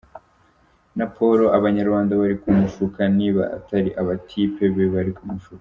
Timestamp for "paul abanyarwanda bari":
1.15-2.35